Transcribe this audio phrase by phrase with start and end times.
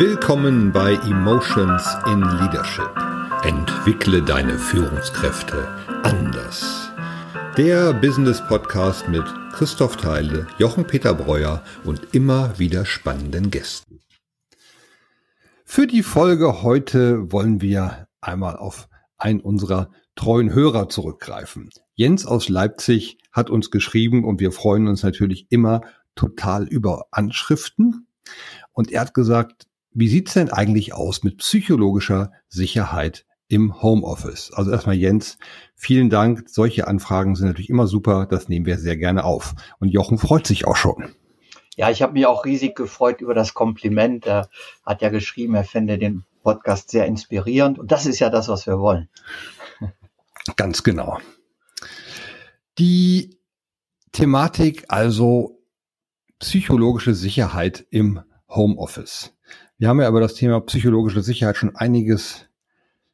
[0.00, 2.88] Willkommen bei Emotions in Leadership.
[3.42, 5.68] Entwickle deine Führungskräfte
[6.04, 6.90] anders.
[7.58, 14.00] Der Business Podcast mit Christoph Theile, Jochen Peter Breuer und immer wieder spannenden Gästen.
[15.66, 18.88] Für die Folge heute wollen wir einmal auf
[19.18, 21.68] einen unserer treuen Hörer zurückgreifen.
[21.92, 25.82] Jens aus Leipzig hat uns geschrieben und wir freuen uns natürlich immer
[26.14, 28.06] total über Anschriften.
[28.72, 34.52] Und er hat gesagt, wie sieht's denn eigentlich aus mit psychologischer Sicherheit im Homeoffice?
[34.52, 35.38] Also erstmal Jens,
[35.74, 36.48] vielen Dank.
[36.48, 38.26] Solche Anfragen sind natürlich immer super.
[38.26, 39.54] Das nehmen wir sehr gerne auf.
[39.78, 41.14] Und Jochen freut sich auch schon.
[41.76, 44.26] Ja, ich habe mich auch riesig gefreut über das Kompliment.
[44.26, 44.48] Er
[44.84, 47.78] hat ja geschrieben, er fände den Podcast sehr inspirierend.
[47.78, 49.08] Und das ist ja das, was wir wollen.
[50.56, 51.18] Ganz genau.
[52.78, 53.38] Die
[54.12, 55.62] Thematik also
[56.38, 59.32] psychologische Sicherheit im Homeoffice.
[59.80, 62.50] Wir haben ja über das Thema psychologische Sicherheit schon einiges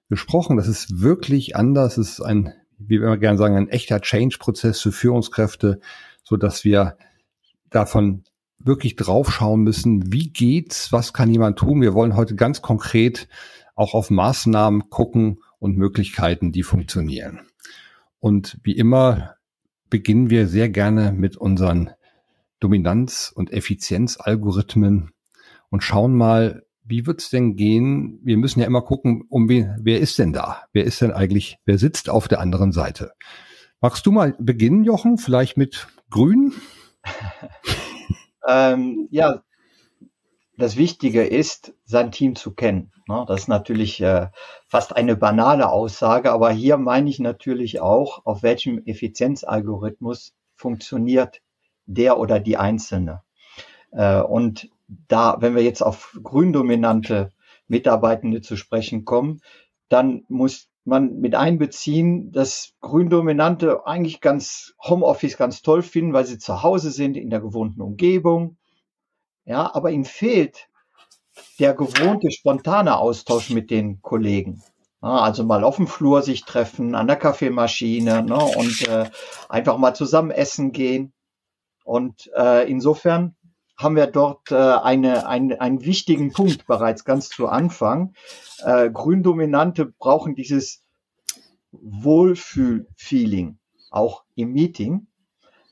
[0.08, 0.56] gesprochen.
[0.56, 1.96] Das ist wirklich anders.
[1.96, 5.78] Es ist ein, wie wir immer gerne sagen, ein echter Change-Prozess für Führungskräfte,
[6.24, 6.98] so dass wir
[7.70, 8.24] davon
[8.58, 11.82] wirklich draufschauen müssen, wie geht's, was kann jemand tun.
[11.82, 13.28] Wir wollen heute ganz konkret
[13.76, 17.42] auch auf Maßnahmen gucken und Möglichkeiten, die funktionieren.
[18.18, 19.36] Und wie immer
[19.88, 21.90] beginnen wir sehr gerne mit unseren
[22.58, 25.12] Dominanz- und Effizienzalgorithmen
[25.70, 28.20] und schauen mal, wie wird's denn gehen?
[28.22, 30.62] Wir müssen ja immer gucken, um wen, wer ist denn da?
[30.72, 33.12] Wer ist denn eigentlich, wer sitzt auf der anderen Seite?
[33.80, 35.18] Magst du mal beginnen, Jochen?
[35.18, 36.52] Vielleicht mit Grün?
[38.48, 39.42] ähm, ja,
[40.56, 42.92] das Wichtige ist, sein Team zu kennen.
[43.08, 43.24] Ne?
[43.28, 44.28] Das ist natürlich äh,
[44.66, 51.42] fast eine banale Aussage, aber hier meine ich natürlich auch, auf welchem Effizienzalgorithmus funktioniert
[51.84, 53.22] der oder die Einzelne.
[53.92, 57.32] Äh, und da, wenn wir jetzt auf gründominante
[57.68, 59.40] Mitarbeitende zu sprechen kommen,
[59.88, 66.38] dann muss man mit einbeziehen, dass Gründominante eigentlich ganz Homeoffice ganz toll finden, weil sie
[66.38, 68.56] zu Hause sind, in der gewohnten Umgebung.
[69.44, 70.68] Ja, aber ihnen fehlt
[71.58, 74.62] der gewohnte spontane Austausch mit den Kollegen.
[75.00, 79.10] Also mal auf dem Flur sich treffen, an der Kaffeemaschine ne, und äh,
[79.48, 81.12] einfach mal zusammen essen gehen.
[81.84, 83.36] Und äh, insofern
[83.76, 88.14] haben wir dort äh, eine, ein, einen wichtigen Punkt bereits ganz zu Anfang.
[88.64, 90.82] Äh, Gründominante brauchen dieses
[91.72, 93.58] Wohlfühl-Feeling
[93.90, 95.06] auch im Meeting.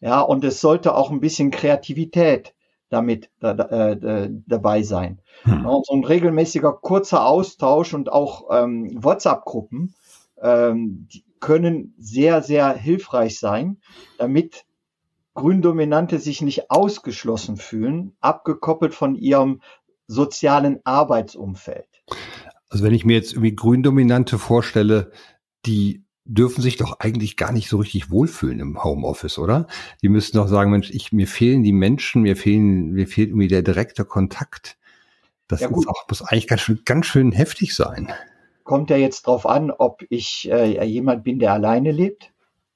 [0.01, 2.55] Ja, und es sollte auch ein bisschen Kreativität
[2.91, 5.21] damit da, äh, dabei sein.
[5.43, 5.65] Hm.
[5.65, 9.95] Ja, so ein regelmäßiger kurzer Austausch und auch ähm, WhatsApp-Gruppen
[10.41, 11.09] ähm,
[11.41, 13.79] können sehr, sehr hilfreich sein,
[14.19, 14.65] damit
[15.35, 19.61] Gründominante sich nicht ausgeschlossen fühlen, abgekoppelt von ihrem
[20.07, 21.89] sozialen Arbeitsumfeld.
[22.69, 25.11] Also wenn ich mir jetzt irgendwie Gründominante vorstelle,
[25.67, 29.67] die dürfen sich doch eigentlich gar nicht so richtig wohlfühlen im Homeoffice, oder?
[30.03, 33.49] Die müssten doch sagen, Mensch, ich, mir fehlen die Menschen, mir fehlen, mir fehlt irgendwie
[33.49, 34.79] der direkte Kontakt.
[35.49, 38.13] Das ja, muss, auch, muss eigentlich ganz schön, ganz schön heftig sein.
[38.63, 42.34] Kommt ja jetzt drauf an, ob ich äh, jemand bin, der alleine lebt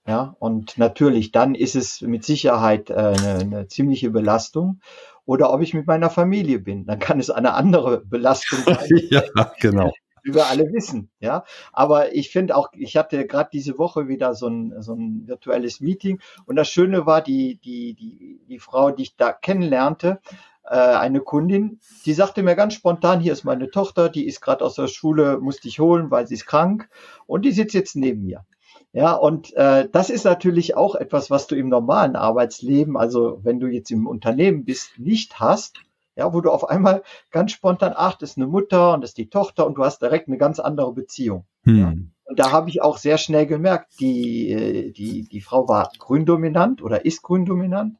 [0.08, 4.80] ja, und natürlich, dann ist es mit Sicherheit äh, eine, eine ziemliche Belastung.
[5.26, 8.78] Oder ob ich mit meiner Familie bin, dann kann es eine andere Belastung sein.
[9.10, 9.22] ja,
[9.60, 9.92] genau.
[10.22, 11.44] Wie wir alle wissen, ja.
[11.74, 15.80] Aber ich finde auch, ich hatte gerade diese Woche wieder so ein, so ein virtuelles
[15.82, 20.20] Meeting und das Schöne war, die, die, die, die Frau, die ich da kennenlernte,
[20.64, 24.64] äh, eine Kundin, die sagte mir ganz spontan, hier ist meine Tochter, die ist gerade
[24.64, 26.88] aus der Schule, musste ich holen, weil sie ist krank
[27.26, 28.46] und die sitzt jetzt neben mir.
[28.92, 33.60] Ja, und äh, das ist natürlich auch etwas, was du im normalen Arbeitsleben, also wenn
[33.60, 35.80] du jetzt im Unternehmen bist, nicht hast.
[36.16, 39.18] Ja, wo du auf einmal ganz spontan, ach, das ist eine Mutter und das ist
[39.18, 41.44] die Tochter und du hast direkt eine ganz andere Beziehung.
[41.62, 41.76] Hm.
[41.76, 41.94] Ja.
[42.24, 46.82] Und da habe ich auch sehr schnell gemerkt, die, äh, die, die Frau war gründominant
[46.82, 47.98] oder ist gründominant.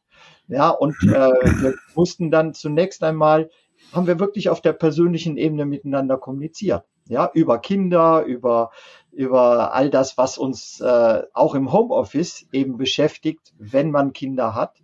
[0.49, 3.51] Ja, und äh, wir mussten dann zunächst einmal,
[3.93, 6.85] haben wir wirklich auf der persönlichen Ebene miteinander kommuniziert.
[7.07, 8.71] Ja, über Kinder, über
[9.19, 14.77] über all das, was uns äh, auch im Homeoffice eben beschäftigt, wenn man Kinder hat.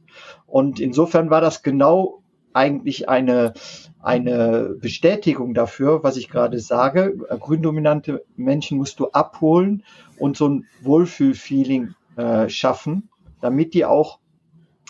[0.44, 3.52] Und insofern war das genau eigentlich eine,
[4.00, 7.16] eine Bestätigung dafür, was ich gerade sage.
[7.38, 9.84] Gründominante Menschen musst du abholen
[10.19, 13.10] und so ein Wohlfühlfeeling äh, schaffen,
[13.40, 14.19] damit die auch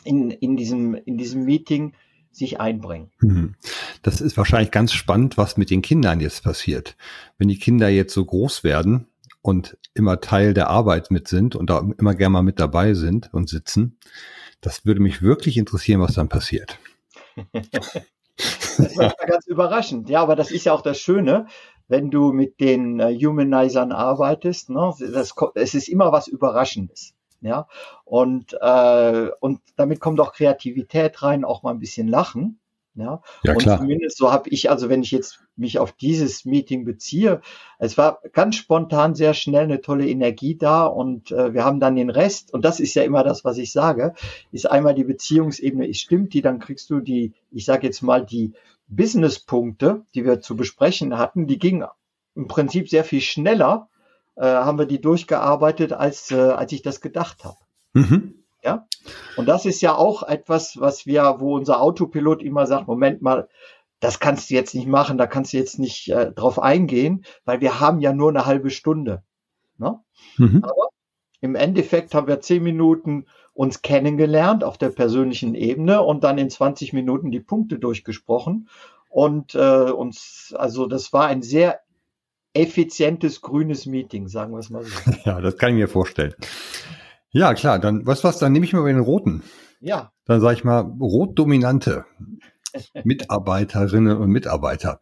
[0.04, 1.92] in, in, diesem, in diesem Meeting
[2.32, 3.10] sich einbringen.
[3.20, 3.56] Mhm.
[4.00, 6.96] Das ist wahrscheinlich ganz spannend, was mit den Kindern jetzt passiert.
[7.36, 9.06] Wenn die Kinder jetzt so groß werden,
[9.44, 13.28] und immer Teil der Arbeit mit sind und da immer gerne mal mit dabei sind
[13.34, 13.98] und sitzen.
[14.62, 16.78] Das würde mich wirklich interessieren, was dann passiert.
[17.52, 20.08] Das war ganz überraschend.
[20.08, 21.46] Ja, aber das ist ja auch das Schöne,
[21.88, 24.70] wenn du mit den äh, Humanizern arbeitest.
[24.70, 24.92] Ne?
[25.12, 27.14] Das, es ist immer was Überraschendes.
[27.42, 27.68] Ja,
[28.04, 32.58] und, äh, und damit kommt auch Kreativität rein, auch mal ein bisschen Lachen.
[32.96, 33.80] Ja, ja und klar.
[33.80, 37.40] zumindest so habe ich, also wenn ich jetzt mich auf dieses Meeting beziehe,
[37.78, 41.96] es war ganz spontan sehr schnell eine tolle Energie da und äh, wir haben dann
[41.96, 44.14] den Rest, und das ist ja immer das, was ich sage,
[44.52, 48.24] ist einmal die Beziehungsebene, ist stimmt die, dann kriegst du die, ich sage jetzt mal,
[48.24, 48.52] die
[48.86, 51.86] Businesspunkte, die wir zu besprechen hatten, die gingen
[52.36, 53.88] im Prinzip sehr viel schneller,
[54.36, 57.56] äh, haben wir die durchgearbeitet, als, äh, als ich das gedacht habe.
[57.92, 58.43] Mhm.
[58.64, 58.86] Ja.
[59.36, 63.48] Und das ist ja auch etwas, was wir, wo unser Autopilot immer sagt, Moment mal,
[64.00, 67.60] das kannst du jetzt nicht machen, da kannst du jetzt nicht äh, drauf eingehen, weil
[67.60, 69.22] wir haben ja nur eine halbe Stunde.
[69.78, 70.00] Ne?
[70.36, 70.64] Mhm.
[70.64, 70.88] Aber
[71.40, 76.50] im Endeffekt haben wir zehn Minuten uns kennengelernt auf der persönlichen Ebene und dann in
[76.50, 78.68] 20 Minuten die Punkte durchgesprochen.
[79.08, 81.80] Und äh, uns, also das war ein sehr
[82.52, 85.10] effizientes grünes Meeting, sagen wir es mal so.
[85.24, 86.34] Ja, das kann ich mir vorstellen.
[87.34, 89.42] Ja, klar, dann, was was, dann nehme ich mal den roten.
[89.80, 90.12] Ja.
[90.24, 92.04] Dann sage ich mal, rotdominante
[93.04, 95.00] Mitarbeiterinnen und Mitarbeiter.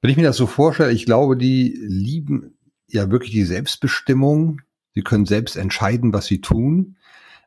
[0.00, 2.56] Wenn ich mir das so vorstelle, ich glaube, die lieben
[2.86, 4.62] ja wirklich die Selbstbestimmung.
[4.94, 6.96] Sie können selbst entscheiden, was sie tun.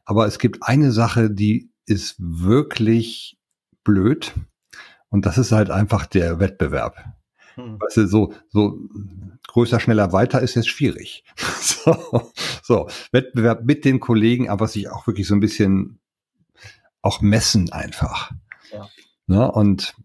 [0.05, 3.39] Aber es gibt eine Sache, die ist wirklich
[3.83, 4.33] blöd.
[5.09, 6.95] Und das ist halt einfach der Wettbewerb.
[7.55, 7.79] Hm.
[7.79, 8.77] Weißt du, so, so
[9.47, 11.23] größer, schneller, weiter ist jetzt schwierig.
[11.59, 12.31] so,
[12.63, 15.99] so, Wettbewerb mit den Kollegen, aber sich auch wirklich so ein bisschen
[17.01, 18.31] auch messen einfach.
[18.71, 18.87] Ja.
[19.27, 19.51] Ne?
[19.51, 19.95] Und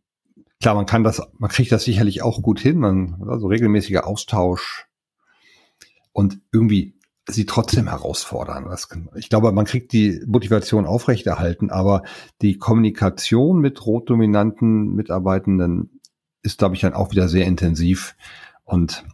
[0.61, 4.87] klar, man kann das, man kriegt das sicherlich auch gut hin, man, also regelmäßiger Austausch
[6.13, 6.97] und irgendwie
[7.29, 8.67] sie trotzdem herausfordern.
[8.67, 12.03] Das, ich glaube, man kriegt die Motivation aufrechterhalten, aber
[12.41, 15.96] die Kommunikation mit rotdominanten Mitarbeitenden
[16.47, 18.17] ist, glaube ich, dann auch wieder sehr intensiv
[18.65, 19.05] und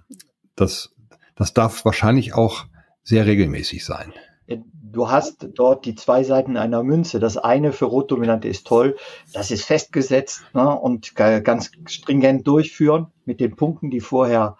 [0.55, 0.95] das,
[1.35, 2.67] das darf wahrscheinlich auch
[3.03, 4.13] sehr regelmäßig sein.
[4.47, 7.19] Du hast dort die zwei Seiten einer Münze.
[7.19, 8.97] Das eine für Rotdominante ist toll,
[9.33, 14.59] das ist festgesetzt ne, und ganz stringent durchführen mit den Punkten, die vorher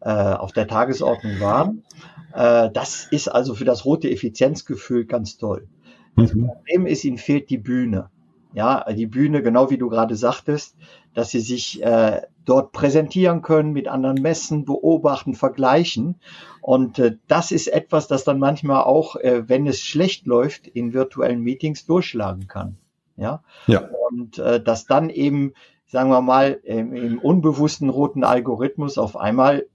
[0.00, 1.84] äh, auf der Tagesordnung waren.
[2.32, 5.68] Äh, das ist also für das rote Effizienzgefühl ganz toll.
[6.16, 6.46] Das mhm.
[6.46, 8.10] Problem ist, ihnen fehlt die Bühne.
[8.54, 10.76] Ja, die Bühne, genau wie du gerade sagtest,
[11.12, 16.20] dass sie sich äh, dort präsentieren können, mit anderen messen, beobachten, vergleichen.
[16.60, 20.92] Und äh, das ist etwas, das dann manchmal auch, äh, wenn es schlecht läuft, in
[20.92, 22.76] virtuellen Meetings durchschlagen kann.
[23.16, 23.42] Ja.
[23.66, 23.88] ja.
[24.10, 25.52] Und äh, dass dann eben,
[25.86, 29.66] sagen wir mal, im, im unbewussten roten Algorithmus auf einmal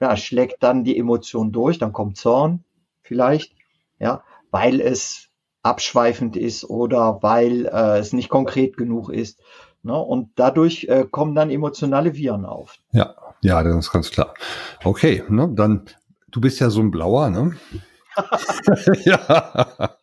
[0.00, 2.64] ja, schlägt dann die Emotion durch, dann kommt Zorn
[3.02, 3.54] vielleicht,
[3.98, 5.30] ja, weil es
[5.64, 9.40] abschweifend ist oder weil äh, es nicht konkret genug ist.
[9.82, 9.96] Ne?
[9.96, 12.76] Und dadurch äh, kommen dann emotionale Viren auf.
[12.92, 14.34] Ja, ja, das ist ganz klar.
[14.84, 15.86] Okay, ne, dann,
[16.30, 17.56] du bist ja so ein Blauer, ne?
[19.04, 19.96] ja.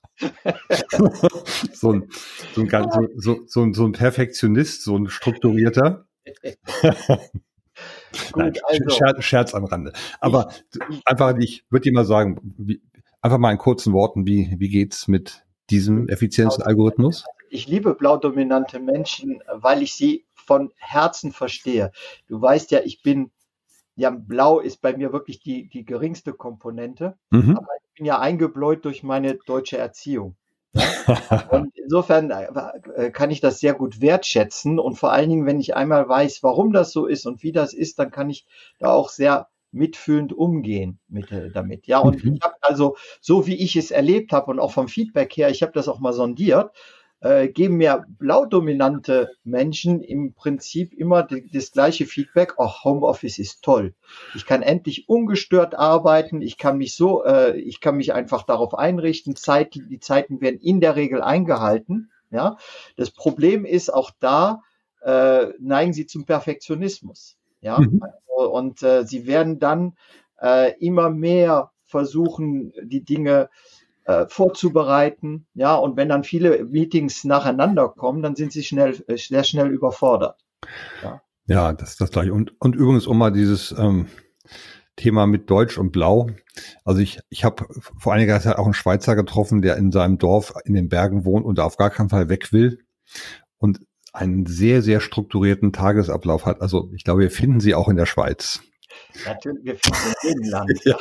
[1.71, 2.09] so, ein,
[2.53, 6.05] so, ein, so, so, so ein Perfektionist, so ein strukturierter.
[8.31, 8.89] Gut, Nein, also.
[8.89, 9.93] Scherz, Scherz am Rande.
[10.19, 10.51] Aber
[10.89, 12.81] ich, einfach, ich würde dir mal sagen, wie,
[13.21, 17.25] einfach mal in kurzen Worten, wie, wie geht's mit diesem Effizienzalgorithmus?
[17.49, 21.91] Ich liebe blaudominante Menschen, weil ich sie von Herzen verstehe.
[22.27, 23.31] Du weißt ja, ich bin,
[23.95, 27.17] ja, blau ist bei mir wirklich die, die geringste Komponente.
[27.29, 27.57] Mhm.
[27.57, 30.35] Aber ich bin ja eingebläut durch meine deutsche Erziehung.
[31.49, 35.75] Und insofern äh, kann ich das sehr gut wertschätzen und vor allen Dingen, wenn ich
[35.75, 38.45] einmal weiß, warum das so ist und wie das ist, dann kann ich
[38.79, 41.87] da auch sehr mitfühlend umgehen mit, äh, damit.
[41.87, 42.35] Ja, und mhm.
[42.35, 45.61] ich habe also, so wie ich es erlebt habe und auch vom Feedback her, ich
[45.61, 46.71] habe das auch mal sondiert,
[47.21, 53.63] äh, geben mir blaudominante Menschen im Prinzip immer die, das gleiche Feedback, auch Homeoffice ist
[53.63, 53.93] toll.
[54.35, 58.73] Ich kann endlich ungestört arbeiten, ich kann mich so, äh, ich kann mich einfach darauf
[58.73, 62.11] einrichten, Zeit, die Zeiten werden in der Regel eingehalten.
[62.31, 62.57] Ja,
[62.95, 64.63] das Problem ist auch da,
[65.03, 67.37] äh, neigen sie zum Perfektionismus.
[67.59, 68.01] Ja, mhm.
[68.45, 69.95] Und äh, sie werden dann
[70.41, 73.49] äh, immer mehr versuchen, die Dinge
[74.05, 75.45] äh, vorzubereiten.
[75.53, 79.69] Ja, und wenn dann viele Meetings nacheinander kommen, dann sind sie schnell, äh, sehr schnell
[79.69, 80.43] überfordert.
[81.03, 82.33] Ja, ja das ist das gleiche.
[82.33, 84.07] Und, und übrigens um mal dieses ähm,
[84.95, 86.29] Thema mit Deutsch und Blau.
[86.83, 87.65] Also ich, ich habe
[87.97, 91.45] vor einiger Zeit auch einen Schweizer getroffen, der in seinem Dorf in den Bergen wohnt
[91.45, 92.79] und auf gar keinen Fall weg will.
[93.57, 93.81] Und
[94.13, 96.61] einen sehr, sehr strukturierten Tagesablauf hat.
[96.61, 98.61] Also ich glaube, wir finden sie auch in der Schweiz.
[99.25, 100.79] Natürlich, wir finden in jedem Land.
[100.83, 100.97] ja.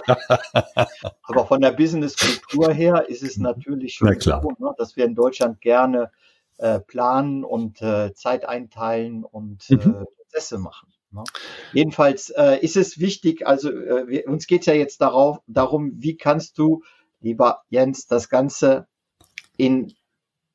[1.23, 5.61] Aber von der Businesskultur her ist es natürlich schon so, ne, dass wir in Deutschland
[5.61, 6.11] gerne
[6.59, 10.07] äh, planen und äh, Zeit einteilen und äh, mhm.
[10.17, 10.93] Prozesse machen.
[11.11, 11.25] Ne?
[11.73, 16.57] Jedenfalls ist es wichtig, also wir, uns geht es ja jetzt darauf, darum, wie kannst
[16.59, 16.85] du,
[17.21, 18.87] lieber Jens, das Ganze
[19.57, 19.93] in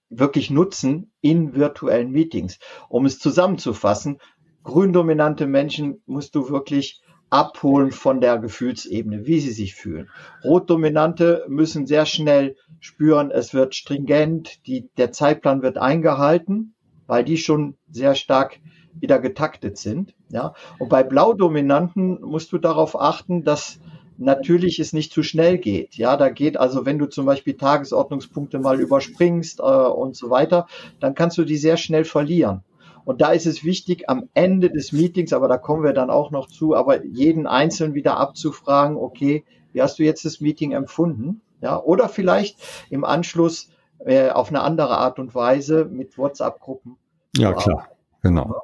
[0.10, 2.60] wirklich nutzen in virtuellen Meetings.
[2.90, 4.20] Um es zusammenzufassen,
[4.64, 10.10] gründominante Menschen musst du wirklich abholen von der Gefühlsebene, wie sie sich fühlen.
[10.44, 16.76] Rotdominante müssen sehr schnell spüren, es wird stringent, die, der Zeitplan wird eingehalten,
[17.08, 18.60] weil die schon sehr stark
[18.94, 20.16] wieder getaktet sind.
[20.30, 20.54] Ja?
[20.80, 23.80] Und bei Blaudominanten musst du darauf achten, dass
[24.17, 25.95] natürlich es nicht zu schnell geht.
[25.95, 30.67] Ja, da geht also, wenn du zum Beispiel Tagesordnungspunkte mal überspringst äh, und so weiter,
[31.00, 32.63] dann kannst du die sehr schnell verlieren.
[33.03, 36.31] Und da ist es wichtig, am Ende des Meetings, aber da kommen wir dann auch
[36.31, 41.41] noch zu, aber jeden Einzelnen wieder abzufragen, okay, wie hast du jetzt das Meeting empfunden?
[41.62, 42.57] Ja, oder vielleicht
[42.89, 43.69] im Anschluss
[44.00, 46.98] äh, auf eine andere Art und Weise mit WhatsApp-Gruppen.
[47.38, 47.89] Ja, klar,
[48.22, 48.55] genau.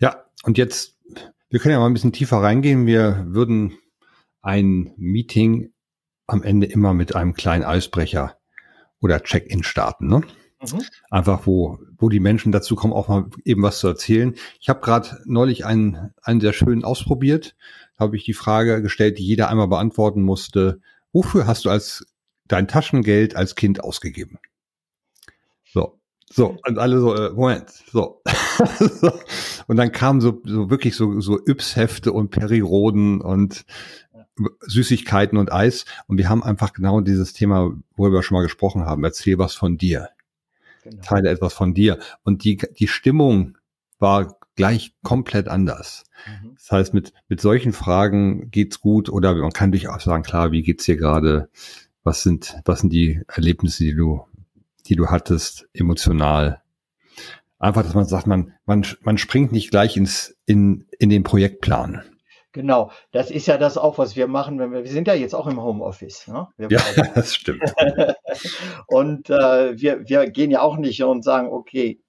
[0.00, 0.96] Ja, und jetzt,
[1.48, 2.86] wir können ja mal ein bisschen tiefer reingehen.
[2.86, 3.78] Wir würden
[4.46, 5.72] ein Meeting
[6.28, 8.38] am Ende immer mit einem kleinen Eisbrecher
[9.00, 10.06] oder Check-in starten.
[10.06, 10.22] Ne?
[10.62, 10.82] Mhm.
[11.10, 14.34] Einfach, wo, wo die Menschen dazu kommen, auch mal eben was zu erzählen.
[14.60, 17.56] Ich habe gerade neulich einen, einen sehr schönen ausprobiert.
[17.98, 20.80] Da habe ich die Frage gestellt, die jeder einmal beantworten musste.
[21.12, 22.06] Wofür hast du als
[22.46, 24.38] dein Taschengeld als Kind ausgegeben?
[25.64, 25.98] So,
[26.30, 28.22] so, und alle so, äh, Moment, so.
[29.66, 33.64] Und dann kamen so, so wirklich so, so Yps-Hefte und Periroden und
[34.60, 35.84] Süßigkeiten und Eis.
[36.06, 39.04] Und wir haben einfach genau dieses Thema, worüber wir schon mal gesprochen haben.
[39.04, 40.10] Erzähl was von dir
[40.90, 41.02] genau.
[41.02, 41.98] teile etwas von dir.
[42.22, 43.58] Und die, die Stimmung
[43.98, 46.04] war gleich komplett anders.
[46.26, 46.54] Mhm.
[46.54, 50.62] Das heißt, mit, mit solchen Fragen geht's gut oder man kann durchaus sagen, klar, wie
[50.62, 51.48] geht's dir gerade?
[52.02, 54.24] Was sind, was sind die Erlebnisse, die du,
[54.86, 56.62] die du hattest, emotional?
[57.58, 62.02] Einfach, dass man sagt, man, man, man springt nicht gleich ins, in, in den Projektplan.
[62.56, 65.34] Genau, das ist ja das auch, was wir machen, wenn wir, wir sind ja jetzt
[65.34, 66.26] auch im Homeoffice.
[66.26, 66.48] Ne?
[66.56, 66.80] ja,
[67.14, 67.60] das stimmt.
[68.86, 72.00] und äh, wir, wir gehen ja auch nicht und sagen, okay,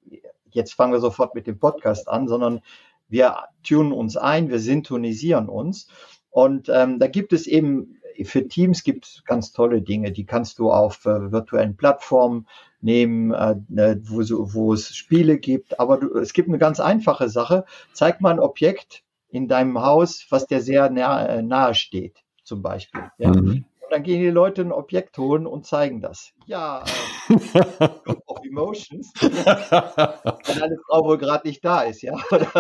[0.52, 2.62] jetzt fangen wir sofort mit dem Podcast an, sondern
[3.10, 5.90] wir tunen uns ein, wir synchronisieren uns.
[6.30, 10.60] Und ähm, da gibt es eben, für Teams gibt es ganz tolle Dinge, die kannst
[10.60, 12.48] du auf äh, virtuellen Plattformen
[12.80, 14.22] nehmen, äh, ne, wo,
[14.54, 15.78] wo es Spiele gibt.
[15.78, 17.66] Aber du, es gibt eine ganz einfache Sache.
[17.92, 22.62] Zeig mal ein Objekt, in deinem Haus, was dir sehr nahe, äh, nahe steht, zum
[22.62, 23.04] Beispiel.
[23.18, 23.30] Ja?
[23.30, 23.66] Mhm.
[23.88, 26.34] Und dann gehen die Leute ein Objekt holen und zeigen das.
[26.46, 26.84] Ja,
[27.30, 27.88] äh,
[28.26, 29.14] of Emotions.
[29.22, 32.14] Wenn eine Frau wohl gerade nicht da ist, ja.
[32.32, 32.52] Oder,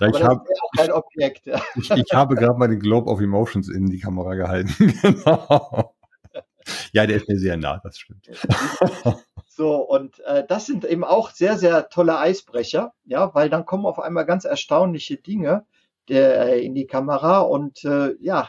[0.00, 0.46] ja ich, hab,
[0.92, 1.46] Objekt.
[1.76, 4.74] ich, ich habe gerade mal den Globe of Emotions in die Kamera gehalten.
[5.02, 5.94] genau.
[6.92, 8.28] Ja, der ist mir sehr nah, das stimmt.
[9.48, 13.86] So, und äh, das sind eben auch sehr, sehr tolle Eisbrecher, ja, weil dann kommen
[13.86, 15.66] auf einmal ganz erstaunliche Dinge,
[16.10, 18.48] äh, in die Kamera und äh, ja,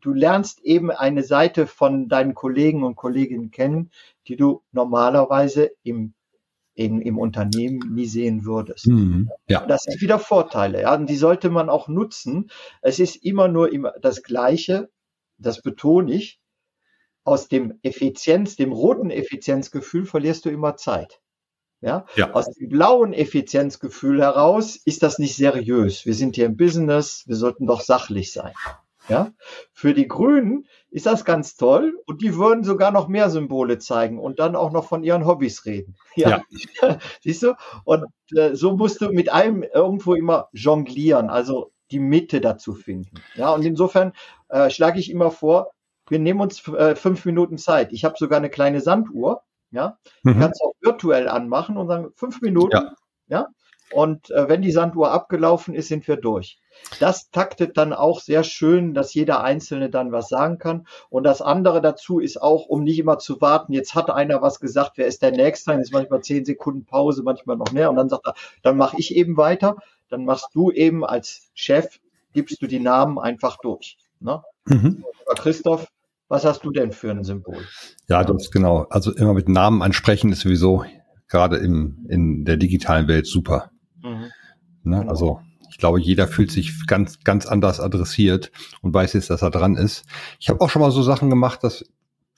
[0.00, 3.90] du lernst eben eine Seite von deinen Kollegen und Kolleginnen kennen,
[4.26, 6.14] die du normalerweise im
[6.74, 8.86] in, im Unternehmen nie sehen würdest.
[8.86, 9.66] Mhm, ja.
[9.66, 12.50] Das sind wieder Vorteile, ja, und die sollte man auch nutzen.
[12.82, 14.88] Es ist immer nur immer das Gleiche,
[15.38, 16.40] das betone ich.
[17.24, 21.20] Aus dem Effizienz, dem roten Effizienzgefühl verlierst du immer Zeit.
[21.80, 22.06] Ja?
[22.16, 22.32] ja?
[22.32, 26.06] Aus dem blauen Effizienzgefühl heraus ist das nicht seriös.
[26.06, 28.52] Wir sind hier im Business, wir sollten doch sachlich sein.
[29.08, 29.32] Ja?
[29.72, 34.18] Für die Grünen ist das ganz toll und die würden sogar noch mehr Symbole zeigen
[34.18, 35.96] und dann auch noch von ihren Hobbys reden.
[36.16, 36.42] Ja.
[36.82, 36.98] ja.
[37.22, 37.54] Siehst du?
[37.84, 43.14] Und äh, so musst du mit allem irgendwo immer jonglieren, also die Mitte dazu finden.
[43.36, 44.12] Ja, und insofern
[44.48, 45.70] äh, schlage ich immer vor,
[46.08, 47.92] wir nehmen uns äh, fünf Minuten Zeit.
[47.92, 50.40] Ich habe sogar eine kleine Sanduhr ja, mhm.
[50.40, 52.76] kannst auch virtuell anmachen und sagen fünf Minuten.
[52.76, 52.94] Ja.
[53.28, 53.48] ja?
[53.90, 56.58] Und äh, wenn die Sanduhr abgelaufen ist, sind wir durch.
[57.00, 60.86] Das taktet dann auch sehr schön, dass jeder Einzelne dann was sagen kann.
[61.08, 64.60] Und das andere dazu ist auch, um nicht immer zu warten, jetzt hat einer was
[64.60, 65.70] gesagt, wer ist der Nächste?
[65.70, 67.90] Dann ist manchmal zehn Sekunden Pause, manchmal noch mehr.
[67.90, 69.76] Und dann sagt er, dann mache ich eben weiter.
[70.10, 71.98] Dann machst du eben als Chef,
[72.32, 73.96] gibst du die Namen einfach durch.
[74.20, 74.42] Ne?
[74.66, 75.04] Mhm.
[75.36, 75.86] Christoph,
[76.28, 77.58] was hast du denn für ein Symbol?
[78.08, 78.86] Ja, das ist genau.
[78.90, 80.84] Also immer mit Namen ansprechen ist sowieso
[81.28, 83.70] gerade im, in der digitalen Welt super.
[84.02, 84.30] Mhm.
[84.82, 85.00] Ne?
[85.00, 85.10] Genau.
[85.10, 88.50] Also ich glaube, jeder fühlt sich ganz, ganz anders adressiert
[88.82, 90.04] und weiß jetzt, dass er dran ist.
[90.40, 91.84] Ich habe auch schon mal so Sachen gemacht, dass,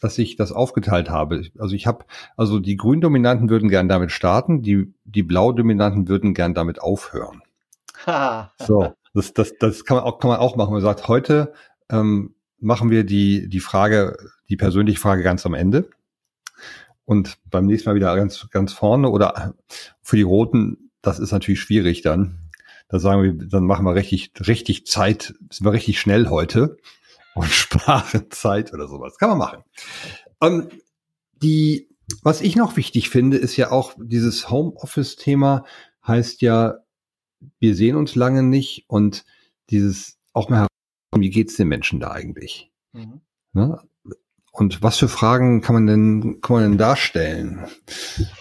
[0.00, 1.44] dass ich das aufgeteilt habe.
[1.58, 2.04] Also ich habe,
[2.36, 7.42] also die Gründominanten würden gern damit starten, die, die Blaudominanten würden gern damit aufhören.
[8.58, 10.72] so, das, das, das kann man auch, kann man auch machen.
[10.72, 11.52] Man sagt, heute
[11.88, 14.16] ähm, machen wir die, die Frage,
[14.48, 15.88] die persönliche Frage ganz am Ende.
[17.04, 19.54] und beim nächsten Mal wieder ganz, ganz vorne oder
[20.02, 22.50] für die Roten, das ist natürlich schwierig dann.
[22.88, 26.76] Da sagen wir, dann machen wir richtig, richtig Zeit, sind wir richtig schnell heute
[27.34, 29.18] und sparen Zeit oder sowas.
[29.18, 29.64] Kann man machen.
[30.40, 30.68] Ähm,
[31.42, 31.88] die,
[32.22, 35.64] was ich noch wichtig finde, ist ja auch dieses Homeoffice-Thema
[36.06, 36.78] heißt ja,
[37.58, 39.24] wir sehen uns lange nicht und
[39.70, 40.66] dieses auch mal
[41.16, 42.70] wie geht's den Menschen da eigentlich?
[42.92, 43.20] Mhm.
[43.52, 43.80] Ne?
[44.52, 47.66] Und was für Fragen kann man denn, kann man denn darstellen?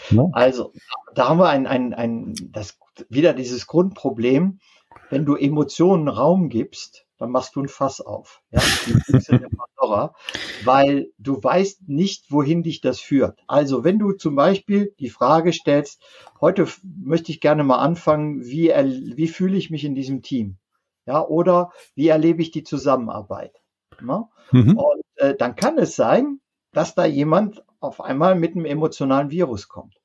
[0.10, 0.30] Ne?
[0.34, 0.74] Also,
[1.14, 4.60] da haben wir ein, ein, ein, das, wieder dieses Grundproblem.
[5.10, 8.42] Wenn du Emotionen Raum gibst, dann machst du ein Fass auf.
[8.52, 8.62] Ja?
[9.80, 10.16] Pandora,
[10.64, 13.40] weil du weißt nicht, wohin dich das führt.
[13.48, 16.02] Also, wenn du zum Beispiel die Frage stellst,
[16.42, 20.58] heute möchte ich gerne mal anfangen, wie, wie fühle ich mich in diesem Team?
[21.10, 23.64] Ja, oder wie erlebe ich die Zusammenarbeit?
[24.00, 24.28] Ne?
[24.52, 24.78] Mhm.
[24.78, 26.40] Und äh, dann kann es sein,
[26.72, 29.96] dass da jemand auf einmal mit einem emotionalen Virus kommt.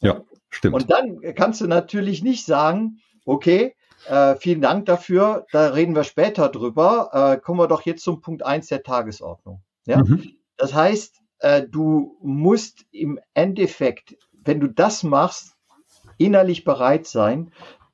[0.00, 0.74] Ja, stimmt.
[0.74, 3.76] Und dann kannst du natürlich nicht sagen, okay,
[4.08, 7.10] äh, vielen Dank dafür, da reden wir später drüber.
[7.12, 9.62] Äh, kommen wir doch jetzt zum Punkt eins der Tagesordnung.
[9.86, 9.98] Ja?
[9.98, 10.38] Mhm.
[10.56, 15.54] Das heißt, äh, du musst im Endeffekt, wenn du das machst,
[16.16, 17.52] innerlich bereit sein,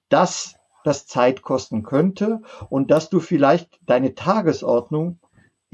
[0.09, 0.55] dass
[0.85, 5.19] das Zeit kosten könnte und dass du vielleicht deine Tagesordnung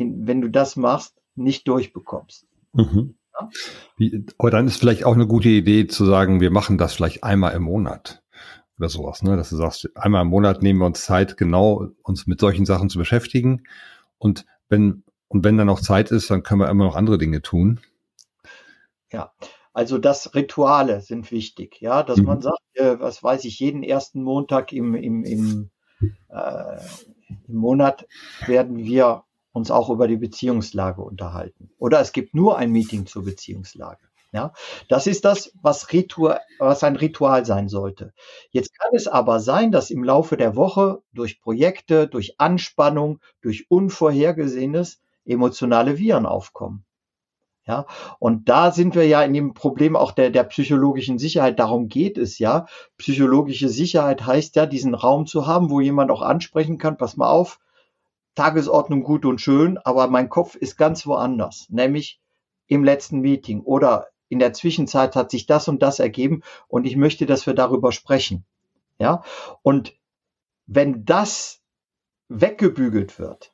[0.01, 2.47] wenn du das machst, nicht durchbekommst.
[2.73, 3.15] Mhm.
[3.35, 3.49] Ja?
[3.97, 7.25] Wie, aber dann ist vielleicht auch eine gute Idee zu sagen, wir machen das vielleicht
[7.25, 8.23] einmal im Monat
[8.79, 9.37] oder sowas, ne?
[9.37, 12.89] Dass du sagst, einmal im Monat nehmen wir uns Zeit, genau uns mit solchen Sachen
[12.89, 13.65] zu beschäftigen.
[14.19, 17.43] Und wenn, und wenn dann noch Zeit ist, dann können wir immer noch andere Dinge
[17.43, 17.81] tun.
[19.13, 19.33] Ja,
[19.81, 22.27] also das Rituale sind wichtig, ja, dass mhm.
[22.27, 25.71] man sagt, äh, was weiß ich, jeden ersten Montag im, im, im,
[26.29, 26.77] äh,
[27.49, 28.07] im Monat
[28.47, 31.71] werden wir uns auch über die Beziehungslage unterhalten.
[31.79, 34.07] Oder es gibt nur ein Meeting zur Beziehungslage.
[34.33, 34.53] Ja,
[34.91, 38.13] das ist das, was, Ritual, was ein Ritual sein sollte.
[38.51, 43.71] Jetzt kann es aber sein, dass im Laufe der Woche durch Projekte, durch Anspannung, durch
[43.71, 46.85] Unvorhergesehenes emotionale Viren aufkommen.
[47.71, 47.87] Ja,
[48.19, 51.61] und da sind wir ja in dem Problem auch der, der psychologischen Sicherheit.
[51.61, 52.67] Darum geht es ja.
[52.97, 57.31] Psychologische Sicherheit heißt ja, diesen Raum zu haben, wo jemand auch ansprechen kann, pass mal
[57.31, 57.61] auf,
[58.35, 62.21] Tagesordnung gut und schön, aber mein Kopf ist ganz woanders, nämlich
[62.67, 66.97] im letzten Meeting oder in der Zwischenzeit hat sich das und das ergeben und ich
[66.97, 68.45] möchte, dass wir darüber sprechen.
[68.99, 69.23] Ja,
[69.63, 69.95] und
[70.67, 71.63] wenn das
[72.29, 73.53] weggebügelt wird,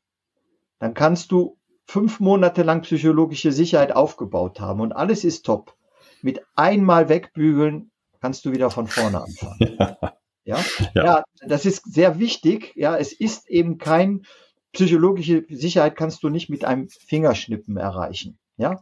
[0.79, 1.56] dann kannst du
[1.87, 5.75] fünf Monate lang psychologische Sicherheit aufgebaut haben und alles ist top.
[6.23, 9.79] Mit einmal wegbügeln kannst du wieder von vorne anfangen.
[10.49, 10.59] Ja.
[10.59, 10.65] Ja?
[10.95, 11.05] ja.
[11.05, 12.73] ja, das ist sehr wichtig.
[12.77, 14.25] Ja, es ist eben kein
[14.77, 18.79] psychologische Sicherheit kannst du nicht mit einem Fingerschnippen erreichen, ja,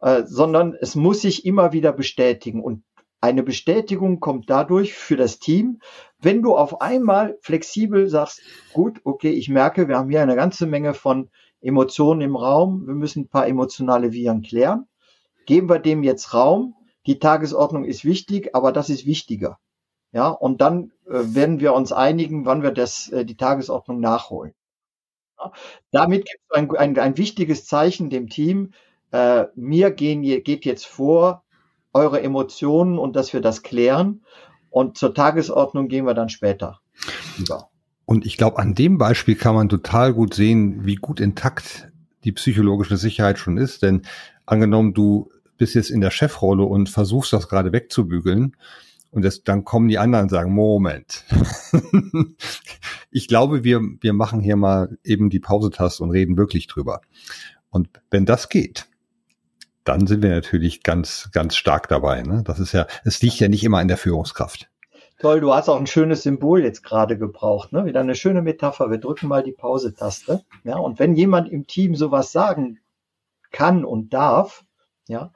[0.00, 2.82] äh, sondern es muss sich immer wieder bestätigen und
[3.20, 5.80] eine Bestätigung kommt dadurch für das Team,
[6.18, 8.42] wenn du auf einmal flexibel sagst,
[8.72, 11.30] gut, okay, ich merke, wir haben hier eine ganze Menge von
[11.66, 14.86] Emotionen im Raum, wir müssen ein paar emotionale Viren klären,
[15.46, 16.74] geben wir dem jetzt Raum,
[17.06, 19.58] die Tagesordnung ist wichtig, aber das ist wichtiger.
[20.12, 24.54] Ja, und dann äh, werden wir uns einigen, wann wir das, äh, die Tagesordnung nachholen.
[25.90, 28.72] Damit gibt es ein, ein, ein, wichtiges Zeichen dem Team.
[29.12, 31.44] Äh, mir gehen, geht jetzt vor
[31.92, 34.24] eure Emotionen und dass wir das klären.
[34.70, 36.80] Und zur Tagesordnung gehen wir dann später
[37.38, 37.68] über.
[38.06, 41.90] Und ich glaube, an dem Beispiel kann man total gut sehen, wie gut intakt
[42.24, 43.82] die psychologische Sicherheit schon ist.
[43.82, 44.02] Denn
[44.46, 48.56] angenommen, du bist jetzt in der Chefrolle und versuchst das gerade wegzubügeln
[49.16, 51.24] und das, dann kommen die anderen und sagen, Moment.
[53.10, 57.00] ich glaube, wir, wir machen hier mal eben die Pausetaste und reden wirklich drüber.
[57.70, 58.86] Und wenn das geht,
[59.84, 62.22] dann sind wir natürlich ganz, ganz stark dabei.
[62.24, 62.42] Ne?
[62.44, 64.68] Das ist ja, es liegt ja nicht immer in der Führungskraft.
[65.18, 67.86] Toll, du hast auch ein schönes Symbol jetzt gerade gebraucht, ne?
[67.86, 68.90] Wieder eine schöne Metapher.
[68.90, 70.44] Wir drücken mal die Pause-Taste.
[70.62, 72.80] Ja, und wenn jemand im Team sowas sagen
[73.50, 74.64] kann und darf,
[75.08, 75.32] ja,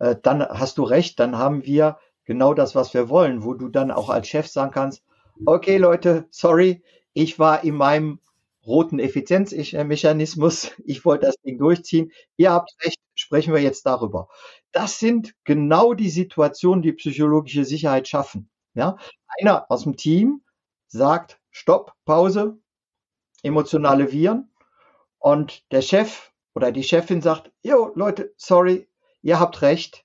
[0.00, 3.68] äh, dann hast du recht, dann haben wir genau das, was wir wollen, wo du
[3.68, 5.04] dann auch als Chef sagen kannst,
[5.46, 8.18] okay Leute, sorry, ich war in meinem
[8.66, 14.28] roten Effizienzmechanismus, ich wollte das Ding durchziehen, ihr habt recht, sprechen wir jetzt darüber.
[14.72, 18.50] Das sind genau die Situationen, die psychologische Sicherheit schaffen.
[18.74, 18.96] Ja,
[19.40, 20.42] einer aus dem Team
[20.88, 22.58] sagt, Stopp, Pause,
[23.42, 24.50] emotionale Viren
[25.18, 28.88] und der Chef oder die Chefin sagt, jo Leute, sorry,
[29.22, 30.04] ihr habt recht,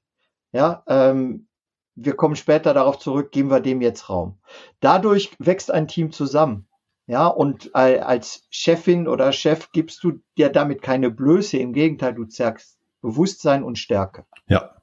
[0.51, 1.47] ja, ähm,
[1.95, 4.37] wir kommen später darauf zurück, geben wir dem jetzt Raum.
[4.79, 6.67] Dadurch wächst ein Team zusammen.
[7.07, 11.57] Ja, und als Chefin oder Chef gibst du dir damit keine Blöße.
[11.57, 14.25] Im Gegenteil, du zeigst Bewusstsein und Stärke.
[14.47, 14.75] Ja.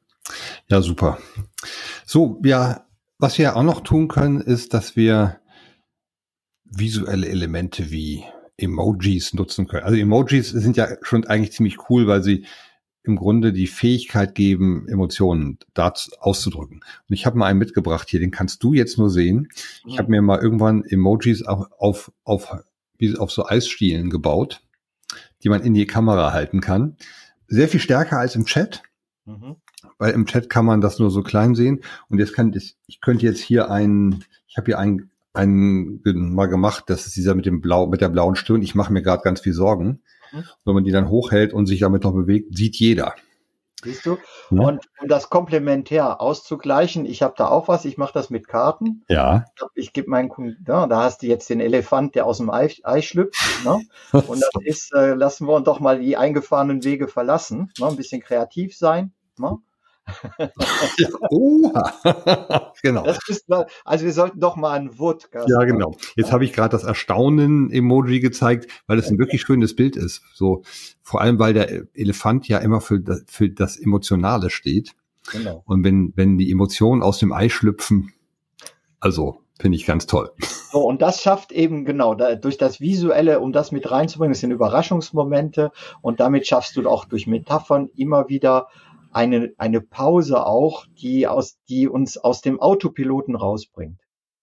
[0.69, 1.19] Ja, super.
[2.07, 2.87] So, ja,
[3.23, 5.39] was wir auch noch tun können, ist, dass wir
[6.65, 8.25] visuelle Elemente wie
[8.57, 9.85] Emojis nutzen können.
[9.85, 12.47] Also Emojis sind ja schon eigentlich ziemlich cool, weil sie
[13.05, 16.81] im Grunde die Fähigkeit geben, Emotionen dazu auszudrücken.
[17.09, 19.49] Und ich habe mal einen mitgebracht hier, den kannst du jetzt nur sehen.
[19.87, 22.57] Ich habe mir mal irgendwann Emojis auf, auf, auf,
[22.99, 24.65] wie auf so Eisstielen gebaut,
[25.45, 26.97] die man in die Kamera halten kann.
[27.47, 28.83] Sehr viel stärker als im Chat.
[29.27, 29.57] Mhm.
[29.99, 31.81] Weil im Chat kann man das nur so klein sehen.
[32.09, 36.47] Und jetzt kann ich, ich könnte jetzt hier einen, ich habe hier einen, einen mal
[36.47, 38.63] gemacht, das ist dieser mit dem blau, mit der blauen Stirn.
[38.63, 40.03] Ich mache mir gerade ganz viel Sorgen.
[40.33, 40.45] Mhm.
[40.65, 43.15] Wenn man die dann hochhält und sich damit noch bewegt, sieht jeder.
[43.85, 44.19] Siehst du?
[44.51, 44.63] Ja.
[44.63, 49.05] Und um das komplementär auszugleichen, ich habe da auch was, ich mache das mit Karten.
[49.09, 49.45] Ja.
[49.75, 52.51] Ich, ich gebe meinen Kunden, ja, da hast du jetzt den Elefant, der aus dem
[52.51, 53.65] Ei, Ei schlüpft.
[53.65, 53.81] Ne?
[54.13, 57.87] Und das ist, äh, lassen wir uns doch mal die eingefahrenen Wege verlassen, ne?
[57.89, 59.13] ein bisschen kreativ sein.
[59.37, 59.59] Ne?
[61.31, 62.73] Oha.
[62.83, 63.07] genau.
[63.07, 63.47] Ist,
[63.85, 65.49] also wir sollten doch mal ein Wodcast.
[65.49, 65.97] Ja, genau.
[66.17, 70.23] Jetzt habe ich gerade das Erstaunen-Emoji gezeigt, weil es ein wirklich schönes Bild ist.
[70.35, 70.63] So,
[71.03, 74.95] vor allem, weil der Elefant ja immer für das, für das Emotionale steht.
[75.31, 75.63] Genau.
[75.67, 78.13] Und wenn, wenn die Emotionen aus dem Ei schlüpfen,
[78.99, 80.33] also finde ich ganz toll.
[80.73, 84.41] So, und das schafft eben genau da, durch das Visuelle, um das mit reinzubringen, das
[84.41, 88.67] sind Überraschungsmomente und damit schaffst du auch durch Metaphern immer wieder
[89.13, 94.01] eine, eine Pause auch, die, aus, die uns aus dem Autopiloten rausbringt.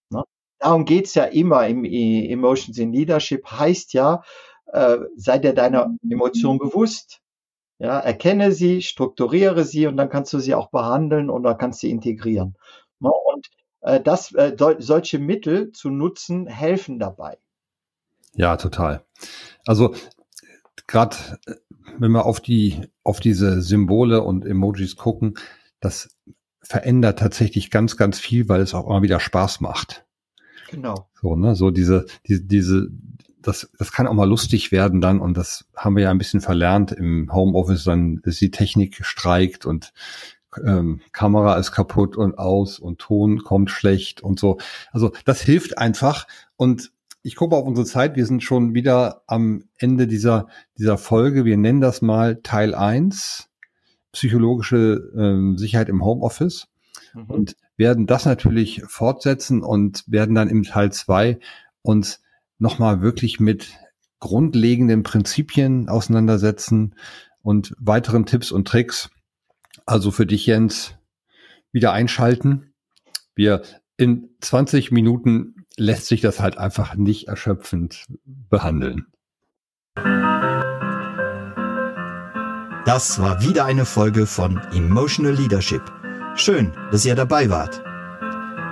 [0.10, 0.24] Ne?
[0.60, 4.24] Darum geht's ja immer im Emotions in Leadership, heißt ja,
[4.68, 7.22] äh, sei dir deiner Emotion bewusst.
[7.82, 11.90] Ja, erkenne sie, strukturiere sie und dann kannst du sie auch behandeln oder kannst sie
[11.90, 12.58] integrieren.
[13.00, 13.10] Ne?
[13.10, 13.50] Und
[13.82, 17.38] äh, das, äh, solche Mittel zu nutzen, helfen dabei.
[18.36, 19.06] Ja, total.
[19.66, 19.96] Also
[20.90, 21.16] gerade
[22.00, 25.36] wenn wir auf die, auf diese Symbole und Emojis gucken,
[25.80, 26.18] das
[26.62, 30.06] verändert tatsächlich ganz, ganz viel, weil es auch immer wieder Spaß macht.
[30.72, 31.10] Genau.
[31.22, 32.90] So, ne, so diese, diese, diese,
[33.40, 36.42] das, das kann auch mal lustig werden dann und das haben wir ja ein bisschen
[36.42, 39.94] verlernt im Homeoffice, dann ist die Technik streikt und
[40.64, 44.58] ähm, Kamera ist kaputt und aus und Ton kommt schlecht und so.
[44.92, 48.16] Also das hilft einfach und ich gucke auf unsere Zeit.
[48.16, 51.46] Wir sind schon wieder am Ende dieser, dieser Folge.
[51.46, 53.50] Wir nennen das mal Teil 1,
[54.12, 56.68] psychologische ähm, Sicherheit im Homeoffice.
[57.14, 57.26] Mhm.
[57.26, 61.40] Und werden das natürlich fortsetzen und werden dann im Teil 2
[61.82, 62.22] uns
[62.58, 63.70] nochmal wirklich mit
[64.20, 66.96] grundlegenden Prinzipien auseinandersetzen
[67.42, 69.10] und weiteren Tipps und Tricks.
[69.86, 70.96] Also für dich, Jens,
[71.72, 72.74] wieder einschalten.
[73.34, 73.62] Wir
[74.00, 79.08] in 20 Minuten lässt sich das halt einfach nicht erschöpfend behandeln.
[82.86, 85.82] Das war wieder eine Folge von Emotional Leadership.
[86.36, 87.84] Schön, dass ihr dabei wart.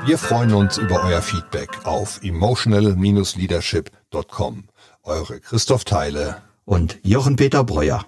[0.05, 4.63] Wir freuen uns über euer Feedback auf emotional-leadership.com.
[5.03, 8.05] Eure Christoph Teile und Jochen Peter Breuer.